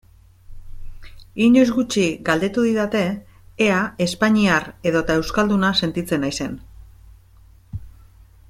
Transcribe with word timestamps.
Inoiz 1.47 1.65
gutxi 1.75 2.05
galdetu 2.29 2.63
didate 2.69 3.03
ea 3.67 3.77
espainiar 4.07 4.65
edota 4.93 5.21
euskalduna 5.21 5.73
sentitzen 5.85 6.27
naizen. 6.27 6.61